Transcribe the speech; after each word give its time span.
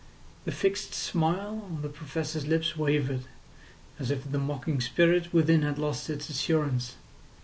The 0.45 0.51
fixed 0.51 0.95
smile 0.95 1.61
on 1.69 1.83
the 1.83 1.87
Professor's 1.87 2.47
lips 2.47 2.75
wavered, 2.75 3.25
as 3.99 4.09
if 4.09 4.31
the 4.31 4.39
mocking 4.39 4.81
spirit 4.81 5.31
within 5.31 5.61
had 5.61 5.77
lost 5.77 6.09
its 6.09 6.27
assurance. 6.27 6.95